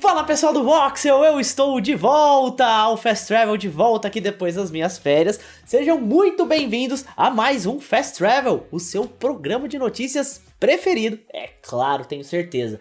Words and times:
Fala 0.00 0.22
pessoal 0.22 0.52
do 0.52 0.62
Voxel, 0.62 1.24
eu 1.24 1.40
estou 1.40 1.80
de 1.80 1.96
volta 1.96 2.64
ao 2.64 2.96
Fast 2.96 3.26
Travel, 3.26 3.56
de 3.56 3.68
volta 3.68 4.06
aqui 4.06 4.20
depois 4.20 4.54
das 4.54 4.70
minhas 4.70 4.96
férias. 4.96 5.40
Sejam 5.66 6.00
muito 6.00 6.46
bem-vindos 6.46 7.04
a 7.16 7.30
mais 7.30 7.66
um 7.66 7.80
Fast 7.80 8.16
Travel, 8.16 8.64
o 8.70 8.78
seu 8.78 9.08
programa 9.08 9.66
de 9.66 9.76
notícias 9.76 10.40
preferido, 10.60 11.18
é 11.32 11.48
claro, 11.60 12.04
tenho 12.04 12.22
certeza. 12.22 12.78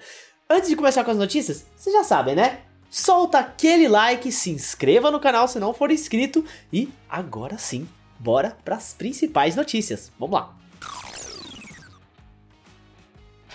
Antes 0.48 0.70
de 0.70 0.76
começar 0.76 1.04
com 1.04 1.10
as 1.10 1.18
notícias, 1.18 1.66
vocês 1.76 1.96
já 1.96 2.04
sabem, 2.04 2.36
né? 2.36 2.60
Solta 2.88 3.40
aquele 3.40 3.88
like, 3.88 4.32
se 4.32 4.52
inscreva 4.52 5.10
no 5.10 5.20
canal 5.20 5.48
se 5.48 5.58
não 5.58 5.74
for 5.74 5.90
inscrito 5.90 6.46
e 6.72 6.88
agora 7.10 7.58
sim, 7.58 7.90
bora 8.20 8.56
para 8.64 8.76
as 8.76 8.94
principais 8.94 9.56
notícias. 9.56 10.12
Vamos 10.20 10.36
lá. 10.36 10.56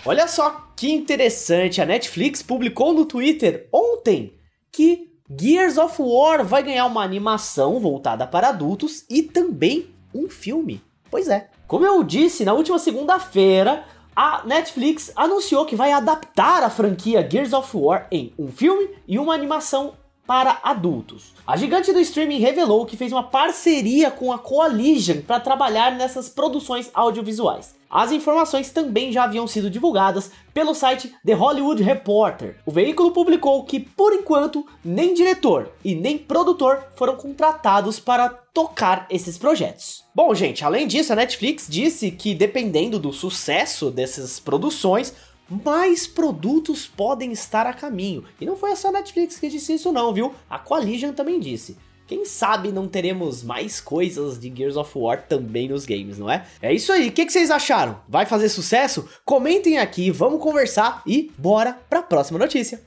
Olha 0.05 0.27
só 0.27 0.67
que 0.75 0.91
interessante, 0.91 1.81
a 1.81 1.85
Netflix 1.85 2.43
publicou 2.43 2.93
no 2.93 3.05
Twitter 3.05 3.69
ontem 3.71 4.33
que 4.69 5.13
Gears 5.39 5.77
of 5.77 6.01
War 6.01 6.43
vai 6.43 6.61
ganhar 6.61 6.85
uma 6.85 7.01
animação 7.01 7.79
voltada 7.79 8.27
para 8.27 8.49
adultos 8.49 9.05
e 9.09 9.23
também 9.23 9.87
um 10.13 10.29
filme. 10.29 10.81
Pois 11.09 11.29
é. 11.29 11.49
Como 11.67 11.85
eu 11.85 12.03
disse 12.03 12.43
na 12.43 12.51
última 12.51 12.77
segunda-feira, 12.77 13.85
a 14.13 14.43
Netflix 14.45 15.11
anunciou 15.15 15.65
que 15.65 15.75
vai 15.75 15.93
adaptar 15.93 16.63
a 16.63 16.69
franquia 16.69 17.25
Gears 17.27 17.53
of 17.53 17.75
War 17.75 18.05
em 18.11 18.33
um 18.37 18.51
filme 18.51 18.89
e 19.07 19.17
uma 19.17 19.33
animação 19.33 19.93
para 20.25 20.59
adultos. 20.63 21.33
A 21.45 21.57
gigante 21.57 21.91
do 21.91 21.99
streaming 21.99 22.39
revelou 22.39 22.85
que 22.85 22.97
fez 22.97 23.11
uma 23.11 23.23
parceria 23.23 24.09
com 24.09 24.31
a 24.31 24.39
Coalition 24.39 25.21
para 25.21 25.39
trabalhar 25.39 25.91
nessas 25.91 26.29
produções 26.29 26.89
audiovisuais. 26.93 27.75
As 27.93 28.11
informações 28.11 28.71
também 28.71 29.11
já 29.11 29.23
haviam 29.23 29.45
sido 29.45 29.69
divulgadas 29.69 30.31
pelo 30.51 30.73
site 30.73 31.13
The 31.23 31.33
Hollywood 31.33 31.83
Reporter. 31.83 32.57
O 32.65 32.71
veículo 32.71 33.11
publicou 33.11 33.63
que, 33.65 33.79
por 33.79 34.13
enquanto, 34.13 34.65
nem 34.83 35.13
diretor 35.13 35.71
e 35.85 35.93
nem 35.93 36.17
produtor 36.17 36.83
foram 36.95 37.15
contratados 37.15 37.99
para 37.99 38.29
tocar 38.29 39.05
esses 39.11 39.37
projetos. 39.37 40.03
Bom, 40.15 40.33
gente, 40.33 40.65
além 40.65 40.87
disso, 40.87 41.13
a 41.13 41.15
Netflix 41.15 41.67
disse 41.69 42.09
que, 42.09 42.33
dependendo 42.33 42.97
do 42.97 43.13
sucesso 43.13 43.91
dessas 43.91 44.39
produções, 44.39 45.13
mais 45.53 46.07
produtos 46.07 46.87
podem 46.87 47.31
estar 47.31 47.67
a 47.67 47.73
caminho. 47.73 48.23
E 48.41 48.45
não 48.45 48.55
foi 48.55 48.75
só 48.75 48.89
a 48.89 48.93
Netflix 48.93 49.37
que 49.37 49.49
disse 49.49 49.73
isso 49.73 49.91
não, 49.91 50.13
viu? 50.13 50.33
A 50.49 50.57
Coalition 50.57 51.13
também 51.13 51.39
disse. 51.39 51.77
Quem 52.07 52.25
sabe 52.25 52.71
não 52.71 52.87
teremos 52.87 53.43
mais 53.43 53.79
coisas 53.79 54.37
de 54.39 54.53
Gears 54.53 54.75
of 54.75 54.91
War 54.97 55.25
também 55.25 55.69
nos 55.69 55.85
games, 55.85 56.17
não 56.17 56.29
é? 56.29 56.45
É 56.61 56.73
isso 56.73 56.91
aí, 56.91 57.07
o 57.07 57.11
que, 57.11 57.25
que, 57.25 57.31
vocês 57.31 57.49
acharam? 57.49 58.01
Vai 58.09 58.25
fazer 58.25 58.49
sucesso? 58.49 59.07
Comentem 59.23 59.77
aqui, 59.77 60.11
vamos 60.11 60.41
conversar 60.41 61.01
e 61.07 61.31
bora 61.37 61.79
para 61.89 61.99
a 61.99 62.03
próxima 62.03 62.37
notícia. 62.37 62.81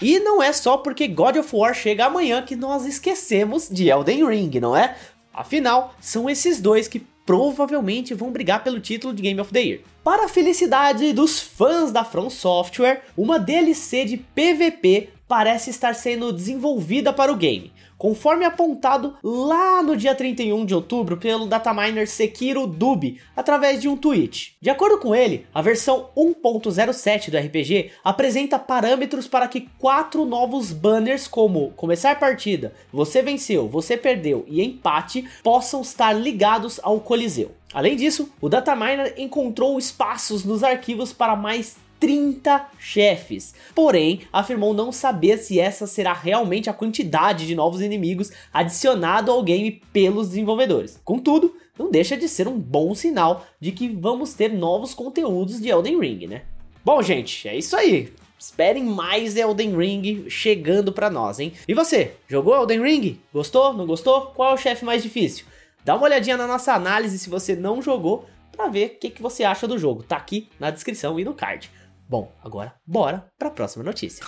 E 0.00 0.18
não 0.18 0.42
é 0.42 0.50
só 0.52 0.78
porque 0.78 1.06
God 1.06 1.36
of 1.36 1.54
War 1.54 1.74
chega 1.74 2.06
amanhã 2.06 2.40
que 2.40 2.56
nós 2.56 2.86
esquecemos 2.86 3.68
de 3.68 3.90
Elden 3.90 4.26
Ring, 4.26 4.58
não 4.58 4.74
é? 4.74 4.96
Afinal, 5.32 5.94
são 6.00 6.28
esses 6.28 6.60
dois 6.60 6.88
que 6.88 7.06
provavelmente 7.24 8.14
vão 8.14 8.30
brigar 8.30 8.64
pelo 8.64 8.80
título 8.80 9.14
de 9.14 9.22
Game 9.22 9.40
of 9.40 9.52
the 9.52 9.60
Year. 9.60 9.80
Para 10.02 10.24
a 10.24 10.28
felicidade 10.28 11.12
dos 11.12 11.40
fãs 11.40 11.92
da 11.92 12.04
From 12.04 12.30
Software, 12.30 13.02
uma 13.16 13.38
DLC 13.38 14.04
de 14.04 14.16
PVP 14.16 15.10
parece 15.30 15.70
estar 15.70 15.94
sendo 15.94 16.32
desenvolvida 16.32 17.12
para 17.12 17.32
o 17.32 17.36
game, 17.36 17.72
conforme 17.96 18.44
apontado 18.44 19.16
lá 19.22 19.80
no 19.80 19.96
dia 19.96 20.12
31 20.12 20.66
de 20.66 20.74
outubro 20.74 21.16
pelo 21.16 21.46
dataminer 21.46 22.08
Sekiro 22.08 22.66
Dubi, 22.66 23.20
através 23.36 23.80
de 23.80 23.88
um 23.88 23.96
tweet. 23.96 24.56
De 24.60 24.68
acordo 24.68 24.98
com 24.98 25.14
ele, 25.14 25.46
a 25.54 25.62
versão 25.62 26.10
1.07 26.16 27.30
do 27.30 27.38
RPG 27.38 27.92
apresenta 28.02 28.58
parâmetros 28.58 29.28
para 29.28 29.46
que 29.46 29.68
quatro 29.78 30.24
novos 30.24 30.72
banners 30.72 31.28
como 31.28 31.70
começar 31.76 32.18
partida, 32.18 32.74
você 32.92 33.22
venceu, 33.22 33.68
você 33.68 33.96
perdeu 33.96 34.44
e 34.48 34.60
empate 34.60 35.24
possam 35.44 35.80
estar 35.80 36.12
ligados 36.12 36.80
ao 36.82 36.98
Coliseu. 36.98 37.52
Além 37.72 37.94
disso, 37.94 38.32
o 38.40 38.48
dataminer 38.48 39.14
encontrou 39.16 39.78
espaços 39.78 40.44
nos 40.44 40.64
arquivos 40.64 41.12
para 41.12 41.36
mais 41.36 41.76
30 42.00 42.66
chefes. 42.78 43.54
Porém, 43.74 44.22
afirmou 44.32 44.72
não 44.72 44.90
saber 44.90 45.38
se 45.38 45.60
essa 45.60 45.86
será 45.86 46.14
realmente 46.14 46.70
a 46.70 46.72
quantidade 46.72 47.46
de 47.46 47.54
novos 47.54 47.82
inimigos 47.82 48.32
adicionado 48.52 49.30
ao 49.30 49.42
game 49.42 49.82
pelos 49.92 50.30
desenvolvedores. 50.30 50.98
Contudo, 51.04 51.54
não 51.78 51.90
deixa 51.90 52.16
de 52.16 52.26
ser 52.28 52.48
um 52.48 52.58
bom 52.58 52.94
sinal 52.94 53.46
de 53.60 53.70
que 53.70 53.88
vamos 53.88 54.34
ter 54.34 54.52
novos 54.52 54.94
conteúdos 54.94 55.60
de 55.60 55.68
Elden 55.68 56.00
Ring, 56.00 56.26
né? 56.26 56.42
Bom, 56.82 57.02
gente, 57.02 57.46
é 57.46 57.56
isso 57.56 57.76
aí. 57.76 58.12
Esperem 58.38 58.84
mais 58.84 59.36
Elden 59.36 59.76
Ring 59.76 60.24
chegando 60.30 60.92
para 60.92 61.10
nós, 61.10 61.38
hein? 61.38 61.52
E 61.68 61.74
você, 61.74 62.14
jogou 62.26 62.54
Elden 62.54 62.82
Ring? 62.82 63.20
Gostou? 63.32 63.74
Não 63.74 63.86
gostou? 63.86 64.32
Qual 64.34 64.50
é 64.50 64.54
o 64.54 64.56
chefe 64.56 64.82
mais 64.82 65.02
difícil? 65.02 65.44
Dá 65.84 65.94
uma 65.94 66.04
olhadinha 66.04 66.38
na 66.38 66.46
nossa 66.46 66.72
análise 66.72 67.18
se 67.18 67.28
você 67.28 67.54
não 67.54 67.82
jogou 67.82 68.24
para 68.52 68.68
ver 68.68 68.86
o 68.86 68.98
que, 68.98 69.10
que 69.10 69.22
você 69.22 69.44
acha 69.44 69.66
do 69.68 69.78
jogo. 69.78 70.02
Tá 70.02 70.16
aqui 70.16 70.48
na 70.58 70.70
descrição 70.70 71.18
e 71.20 71.24
no 71.24 71.34
card. 71.34 71.70
Bom, 72.10 72.32
agora 72.42 72.74
bora 72.84 73.24
para 73.38 73.46
a 73.46 73.52
próxima 73.52 73.84
notícia. 73.84 74.26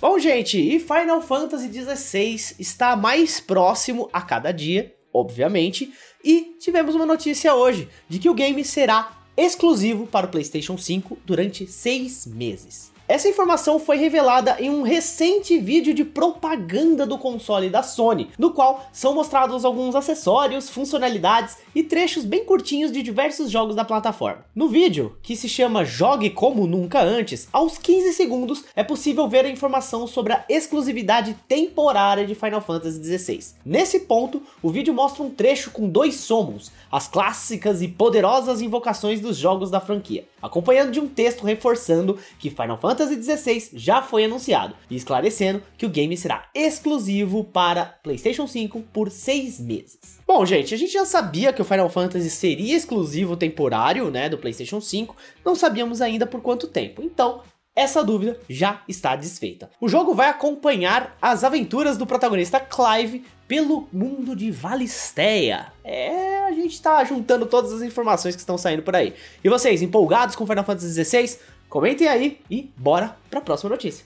Bom, 0.00 0.18
gente, 0.18 0.58
e 0.58 0.80
Final 0.80 1.20
Fantasy 1.20 1.70
XVI 1.70 2.56
está 2.58 2.96
mais 2.96 3.38
próximo 3.38 4.08
a 4.10 4.22
cada 4.22 4.50
dia, 4.50 4.96
obviamente, 5.12 5.92
e 6.24 6.56
tivemos 6.58 6.94
uma 6.94 7.04
notícia 7.04 7.54
hoje 7.54 7.86
de 8.08 8.18
que 8.18 8.30
o 8.30 8.34
game 8.34 8.64
será 8.64 9.20
exclusivo 9.36 10.06
para 10.06 10.24
o 10.24 10.30
PlayStation 10.30 10.78
5 10.78 11.18
durante 11.26 11.66
seis 11.66 12.24
meses. 12.24 12.93
Essa 13.06 13.28
informação 13.28 13.78
foi 13.78 13.98
revelada 13.98 14.56
em 14.58 14.70
um 14.70 14.80
recente 14.80 15.58
vídeo 15.58 15.92
de 15.92 16.06
propaganda 16.06 17.04
do 17.04 17.18
console 17.18 17.68
da 17.68 17.82
Sony, 17.82 18.30
no 18.38 18.50
qual 18.50 18.86
são 18.94 19.14
mostrados 19.14 19.62
alguns 19.62 19.94
acessórios, 19.94 20.70
funcionalidades 20.70 21.58
e 21.74 21.82
trechos 21.82 22.24
bem 22.24 22.46
curtinhos 22.46 22.90
de 22.90 23.02
diversos 23.02 23.50
jogos 23.50 23.76
da 23.76 23.84
plataforma. 23.84 24.46
No 24.54 24.68
vídeo, 24.68 25.18
que 25.22 25.36
se 25.36 25.50
chama 25.50 25.84
Jogue 25.84 26.30
Como 26.30 26.66
Nunca 26.66 27.02
Antes, 27.02 27.46
aos 27.52 27.76
15 27.76 28.14
segundos 28.14 28.64
é 28.74 28.82
possível 28.82 29.28
ver 29.28 29.44
a 29.44 29.50
informação 29.50 30.06
sobre 30.06 30.32
a 30.32 30.42
exclusividade 30.48 31.36
temporária 31.46 32.26
de 32.26 32.34
Final 32.34 32.62
Fantasy 32.62 33.04
XVI. 33.04 33.54
Nesse 33.66 34.00
ponto, 34.00 34.42
o 34.62 34.70
vídeo 34.70 34.94
mostra 34.94 35.22
um 35.22 35.28
trecho 35.28 35.72
com 35.72 35.90
dois 35.90 36.14
summons, 36.14 36.72
as 36.90 37.06
clássicas 37.06 37.82
e 37.82 37.88
poderosas 37.88 38.62
invocações 38.62 39.20
dos 39.20 39.36
jogos 39.36 39.70
da 39.70 39.78
franquia, 39.78 40.24
acompanhando 40.40 40.90
de 40.90 41.00
um 41.00 41.06
texto 41.06 41.44
reforçando 41.44 42.18
que 42.38 42.48
Final 42.48 42.78
Fantasy 42.78 42.93
Fantasy 42.94 43.22
XVI 43.22 43.70
já 43.74 44.00
foi 44.00 44.24
anunciado, 44.24 44.74
e 44.88 44.94
esclarecendo 44.94 45.60
que 45.76 45.84
o 45.84 45.88
game 45.88 46.16
será 46.16 46.48
exclusivo 46.54 47.42
para 47.42 47.86
PlayStation 48.02 48.46
5 48.46 48.82
por 48.92 49.10
6 49.10 49.58
meses. 49.58 50.20
Bom, 50.26 50.46
gente, 50.46 50.72
a 50.72 50.78
gente 50.78 50.92
já 50.92 51.04
sabia 51.04 51.52
que 51.52 51.60
o 51.60 51.64
Final 51.64 51.90
Fantasy 51.90 52.30
seria 52.30 52.76
exclusivo 52.76 53.36
temporário, 53.36 54.10
né, 54.10 54.28
do 54.28 54.38
PlayStation 54.38 54.80
5, 54.80 55.16
não 55.44 55.56
sabíamos 55.56 56.00
ainda 56.00 56.24
por 56.24 56.40
quanto 56.40 56.68
tempo. 56.68 57.02
Então, 57.02 57.42
essa 57.74 58.04
dúvida 58.04 58.38
já 58.48 58.82
está 58.88 59.16
desfeita. 59.16 59.68
O 59.80 59.88
jogo 59.88 60.14
vai 60.14 60.28
acompanhar 60.28 61.16
as 61.20 61.42
aventuras 61.42 61.98
do 61.98 62.06
protagonista 62.06 62.60
Clive 62.60 63.24
pelo 63.48 63.88
mundo 63.92 64.36
de 64.36 64.50
Valisteia. 64.52 65.72
É, 65.82 66.44
a 66.44 66.52
gente 66.52 66.74
está 66.74 67.02
juntando 67.04 67.46
todas 67.46 67.72
as 67.72 67.82
informações 67.82 68.36
que 68.36 68.40
estão 68.40 68.56
saindo 68.56 68.82
por 68.82 68.94
aí. 68.94 69.14
E 69.42 69.48
vocês, 69.48 69.82
empolgados 69.82 70.36
com 70.36 70.46
Final 70.46 70.64
Fantasy 70.64 71.04
XVI? 71.04 71.36
Comentem 71.68 72.08
aí 72.08 72.40
e 72.50 72.70
bora 72.76 73.16
para 73.30 73.40
a 73.40 73.42
próxima 73.42 73.70
notícia. 73.70 74.04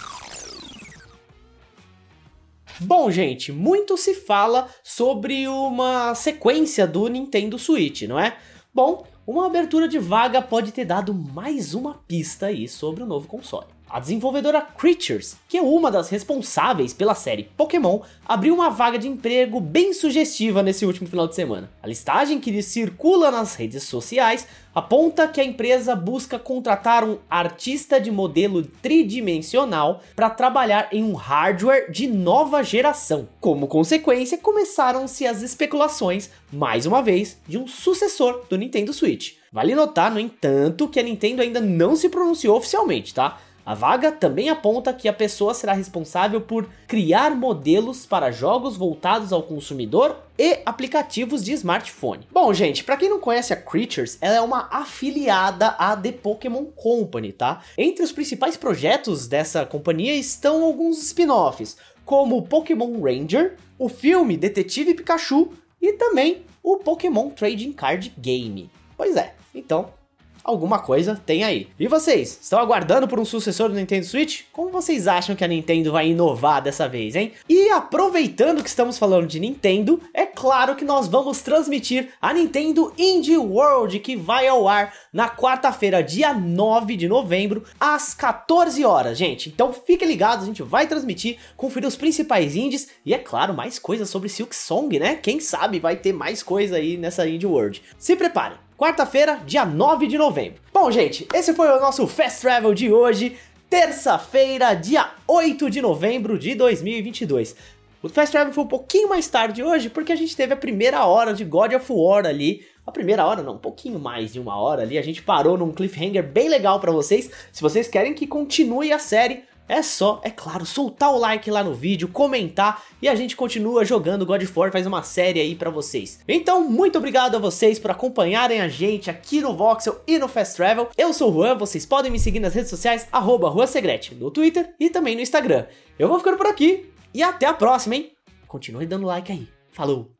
Bom, 2.81 3.11
gente, 3.11 3.51
muito 3.51 3.97
se 3.97 4.15
fala 4.15 4.69
sobre 4.85 5.49
uma 5.49 6.15
sequência 6.15 6.87
do 6.87 7.09
Nintendo 7.09 7.59
Switch, 7.59 8.03
não 8.03 8.19
é? 8.19 8.39
Bom, 8.73 9.05
uma 9.27 9.47
abertura 9.47 9.89
de 9.89 9.99
vaga 9.99 10.41
pode 10.41 10.71
ter 10.73 10.85
dado 10.85 11.13
mais 11.13 11.75
uma 11.75 11.95
pista 12.07 12.47
aí 12.47 12.69
sobre 12.69 13.03
o 13.03 13.07
novo 13.07 13.27
console. 13.27 13.78
A 13.91 14.01
desenvolvedora 14.01 14.61
Creatures, 14.61 15.37
que 15.49 15.57
é 15.57 15.63
uma 15.63 15.91
das 15.91 16.11
responsáveis 16.11 16.93
pela 16.93 17.15
série 17.15 17.51
Pokémon, 17.57 18.01
abriu 18.27 18.55
uma 18.55 18.69
vaga 18.69 18.99
de 18.99 19.09
emprego 19.09 19.61
bem 19.61 19.95
sugestiva 19.95 20.63
nesse 20.63 20.85
último 20.85 21.09
final 21.09 21.27
de 21.27 21.35
semana. 21.35 21.71
A 21.83 21.87
listagem 21.87 22.39
que 22.39 22.61
circula 22.61 23.31
nas 23.31 23.55
redes 23.55 23.85
sociais 23.85 24.47
aponta 24.75 25.27
que 25.27 25.41
a 25.41 25.45
empresa 25.45 25.97
busca 25.97 26.39
contratar 26.39 27.03
um 27.03 27.17
artista 27.31 27.99
de 27.99 28.11
modelo 28.11 28.63
tridimensional 28.63 30.03
para 30.15 30.29
trabalhar 30.29 30.89
em 30.93 31.03
um 31.03 31.15
hardware 31.15 31.91
de 31.91 32.07
nova 32.07 32.63
geração. 32.63 33.27
Como 33.41 33.67
consequência, 33.67 34.37
começaram-se 34.37 35.27
as 35.27 35.41
especulações, 35.41 36.29
mais 36.53 36.85
uma 36.85 37.03
vez, 37.03 37.39
de 37.49 37.57
um 37.57 37.67
sucessor 37.67 38.45
do 38.51 38.59
Nintendo 38.59 38.93
Switch. 38.93 39.39
Vale 39.51 39.75
notar, 39.75 40.13
no 40.13 40.21
entanto, 40.21 40.89
que 40.89 41.01
a 41.01 41.03
Nintendo 41.03 41.41
ainda 41.41 41.59
não 41.59 41.97
se 41.97 42.11
pronunciou 42.11 42.57
oficialmente, 42.57 43.15
tá? 43.15 43.39
A 43.69 43.75
vaga 43.75 44.11
também 44.11 44.49
aponta 44.49 44.95
que 44.95 45.07
a 45.07 45.13
pessoa 45.13 45.53
será 45.53 45.75
responsável 45.75 46.41
por 46.41 46.67
criar 46.87 47.37
modelos 47.37 48.07
para 48.07 48.31
jogos 48.31 48.79
voltados 48.79 49.31
ao 49.31 49.43
consumidor 49.43 50.17
e 50.39 50.61
aplicativos 50.65 51.45
de 51.45 51.53
smartphone. 51.53 52.27
Bom, 52.33 52.55
gente, 52.55 52.83
para 52.83 52.97
quem 52.97 53.11
não 53.11 53.21
conhece 53.21 53.53
a 53.53 53.57
Creatures, 53.57 54.17
ela 54.23 54.37
é 54.37 54.41
uma 54.41 54.71
afiliada 54.73 55.67
à 55.79 55.95
The 55.95 56.13
Pokémon 56.13 56.65
Company, 56.65 57.31
tá? 57.31 57.61
Entre 57.77 58.03
os 58.03 58.11
principais 58.11 58.57
projetos 58.57 59.29
dessa 59.29 59.67
companhia 59.67 60.15
estão 60.15 60.65
alguns 60.65 61.03
spin-offs, 61.03 61.77
como 62.07 62.41
Pokémon 62.47 63.03
Ranger, 63.03 63.59
o 63.79 63.91
filme 63.91 64.39
Detetive 64.39 64.95
Pikachu 64.95 65.53
e 65.79 65.93
também 65.93 66.43
o 66.63 66.79
Pokémon 66.79 67.29
Trading 67.29 67.75
Card 67.75 68.15
Game. 68.17 68.71
Pois 68.97 69.15
é, 69.15 69.35
então 69.55 69.98
alguma 70.45 70.79
coisa 70.79 71.21
tem 71.25 71.45
aí. 71.45 71.69
E 71.79 71.87
vocês, 71.89 72.39
estão 72.41 72.59
aguardando 72.59 73.07
por 73.07 73.19
um 73.19 73.25
sucessor 73.25 73.69
do 73.69 73.75
Nintendo 73.75 74.07
Switch? 74.07 74.43
Como 74.53 74.71
vocês 74.71 75.07
acham 75.07 75.37
que 75.37 75.45
a 75.45 75.49
Nintendo 75.49 75.93
vai 75.93 76.09
inovar 76.09 76.63
dessa 76.63 76.89
vez, 76.89 77.15
hein? 77.17 77.33
E 77.49 77.71
aproveitando 77.71 78.63
que 78.63 78.69
estamos 78.69 78.99
falando 78.99 79.27
de 79.27 79.41
Nintendo, 79.41 80.01
é 80.13 80.27
claro 80.27 80.77
que 80.77 80.85
nós 80.85 81.09
vamos 81.09 81.41
transmitir 81.43 82.11
a 82.21 82.33
Nintendo 82.33 82.93
Indie 82.97 83.37
World, 83.37 83.99
que 84.01 84.17
vai 84.17 84.47
ao 84.49 84.69
ar 84.69 84.95
na 85.13 85.29
quarta-feira, 85.29 86.03
dia 86.03 86.33
9 86.33 86.97
de 86.97 87.09
novembro, 87.09 87.65
às 87.79 88.15
14 88.15 88.85
horas, 88.85 89.19
gente. 89.19 89.49
Então 89.49 89.73
fiquem 89.73 90.09
ligados, 90.09 90.45
a 90.45 90.47
gente 90.47 90.63
vai 90.63 90.87
transmitir, 90.87 91.39
conferir 91.57 91.89
os 91.89 91.97
principais 91.97 92.55
indies 92.55 92.89
e, 93.05 93.15
é 93.15 93.19
claro, 93.19 93.55
mais 93.55 93.79
coisas 93.79 94.09
sobre 94.09 94.29
Silk 94.29 94.55
Song, 94.55 94.99
né? 94.99 95.17
Quem 95.17 95.41
sabe 95.41 95.79
vai 95.81 95.97
ter 95.97 96.13
mais 96.13 96.43
coisa 96.43 96.77
aí 96.77 96.97
nessa 96.97 97.29
Indie 97.29 97.47
World. 97.47 97.83
Se 97.99 98.17
preparem! 98.17 98.68
Quarta-feira, 98.79 99.41
dia 99.45 99.65
9 99.65 100.07
de 100.07 100.17
novembro. 100.17 100.63
Bom, 100.73 100.89
gente, 100.89 101.27
esse 101.35 101.53
foi 101.53 101.67
o 101.67 101.81
nosso 101.81 102.07
Fast 102.07 102.43
Travel 102.43 102.73
de 102.73 102.93
hoje, 102.93 103.37
terça-feira, 103.69 104.73
dia 104.73 105.11
8 105.27 105.69
de 105.69 105.83
novembro 105.83 106.39
de 106.39 106.55
2022. 106.55 107.57
O 108.01 108.09
Fast 108.09 108.31
Travel 108.31 108.55
foi 108.55 108.63
um 108.63 108.69
pouquinho 108.69 109.09
mais 109.09 109.27
tarde 109.27 109.65
hoje, 109.65 109.91
porque 109.91 110.13
a 110.13 110.17
gente 110.17 110.37
teve 110.37 110.55
a 110.55 110.57
primeira 110.57 111.05
hora 111.05 111.35
de 111.35 111.45
God 111.45 111.73
of 111.73 111.87
War 111.91 112.25
ali. 112.25 112.65
A 112.87 112.93
primeira 112.93 113.27
hora, 113.27 113.43
não, 113.43 113.55
um 113.55 113.59
pouquinho 113.59 113.99
mais 113.99 114.33
de 114.33 114.39
uma 114.39 114.57
hora 114.57 114.83
ali. 114.83 114.97
A 114.97 115.03
gente 115.03 115.23
parou 115.23 115.59
num 115.59 115.73
cliffhanger 115.73 116.23
bem 116.23 116.49
legal 116.49 116.79
para 116.79 116.93
vocês. 116.93 117.29
Se 117.51 117.61
vocês 117.61 117.89
querem 117.89 118.15
que 118.15 118.29
continue 118.29 118.93
a 118.93 119.01
série, 119.01 119.43
é 119.69 119.83
só, 119.83 120.21
é 120.25 120.31
claro, 120.31 120.65
soltar 120.65 121.13
o 121.13 121.19
like 121.19 121.51
lá 121.51 121.63
no 121.63 121.75
vídeo, 121.75 122.09
comentar 122.09 122.83
e 123.03 123.09
a 123.09 123.15
gente 123.15 123.37
continua 123.37 123.85
jogando 123.85 124.25
God 124.25 124.43
of 124.43 124.53
War, 124.59 124.73
faz 124.73 124.87
uma 124.87 125.03
série 125.03 125.41
aí 125.41 125.55
pra 125.55 125.71
vocês. 125.71 126.21
Então, 126.27 126.69
muito 126.69 126.99
obrigado 126.99 127.37
a 127.37 127.39
vocês 127.39 127.79
por 127.79 127.91
acompanharem 127.91 128.61
a 128.61 128.69
gente 128.69 129.11
aqui 129.11 129.41
no 129.41 129.55
Voxel 129.57 130.01
e 130.07 130.19
no 130.19 130.27
Fast 130.29 130.57
Travel. 130.57 130.89
Eu 130.97 131.13
sou 131.13 131.31
o 131.31 131.35
Juan, 131.35 131.57
vocês 131.57 131.85
podem 131.85 132.11
me 132.11 132.19
seguir 132.19 132.41
nas 132.41 132.55
redes 132.55 132.71
sociais, 132.71 133.07
arroba 133.13 133.67
Segrete, 133.67 134.15
no 134.15 134.31
Twitter 134.31 134.75
e 134.81 134.89
também 134.89 135.15
no 135.15 135.21
Instagram. 135.21 135.67
Eu 135.99 136.09
vou 136.09 136.19
ficando 136.19 136.39
por 136.39 136.47
aqui 136.47 136.91
e 137.13 137.23
até 137.23 137.47
a 137.47 137.53
próxima, 137.53 137.97
hein? 137.97 138.13
Continue 138.47 138.87
dando 138.87 139.07
like 139.07 139.31
aí. 139.31 139.49
Falou! 139.71 140.18